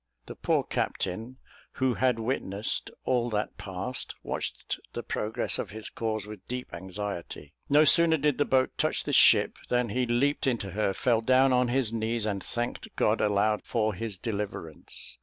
The 0.25 0.33
poor 0.35 0.63
captain, 0.63 1.37
who 1.73 1.93
had 1.93 2.17
witnessed 2.17 2.89
all 3.05 3.29
that 3.29 3.55
passed, 3.59 4.15
watched 4.23 4.79
the 4.93 5.03
progress 5.03 5.59
of 5.59 5.69
his 5.69 5.91
cause 5.91 6.25
with 6.25 6.47
deep 6.47 6.73
anxiety. 6.73 7.53
No 7.69 7.85
sooner 7.85 8.17
did 8.17 8.39
the 8.39 8.45
boat 8.45 8.71
touch 8.79 9.03
the 9.03 9.13
ship, 9.13 9.59
than 9.69 9.89
he 9.89 10.07
leaped 10.07 10.47
into 10.47 10.71
her, 10.71 10.95
fell 10.95 11.21
down 11.21 11.53
on 11.53 11.67
his 11.67 11.93
knees, 11.93 12.25
and 12.25 12.43
thanked 12.43 12.95
God 12.95 13.21
aloud 13.21 13.61
for 13.63 13.93
his 13.93 14.17
deliverance. 14.17 15.19